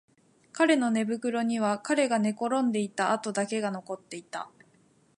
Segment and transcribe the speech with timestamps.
[0.51, 4.49] 彼の寝袋には彼が寝転んでいた跡だけが残っていた